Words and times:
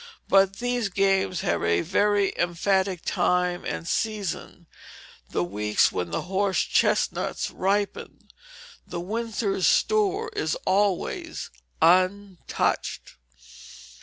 But 0.27 0.53
these 0.55 0.89
games 0.89 1.41
have 1.41 1.61
a 1.63 1.81
very 1.81 2.33
emphatic 2.35 3.03
time 3.05 3.63
and 3.63 3.87
season, 3.87 4.65
the 5.29 5.43
weeks 5.43 5.91
when 5.91 6.09
the 6.09 6.23
horse 6.23 6.61
chestnuts 6.61 7.51
ripen. 7.51 8.31
The 8.87 8.99
winter's 8.99 9.67
store 9.67 10.29
is 10.35 10.55
always 10.65 11.51
untouched. 11.83 13.13